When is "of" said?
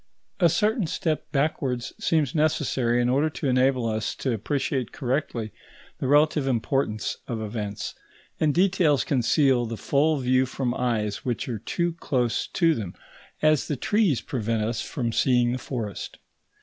7.27-7.39